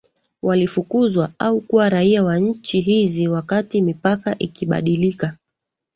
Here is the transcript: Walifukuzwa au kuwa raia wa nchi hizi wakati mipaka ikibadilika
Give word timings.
Walifukuzwa 0.41 1.31
au 1.39 1.61
kuwa 1.61 1.89
raia 1.89 2.23
wa 2.23 2.37
nchi 2.39 2.81
hizi 2.81 3.27
wakati 3.27 3.81
mipaka 3.81 4.37
ikibadilika 4.39 5.37